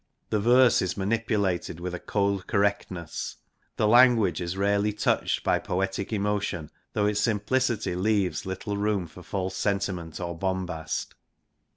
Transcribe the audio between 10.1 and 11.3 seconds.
or bombast.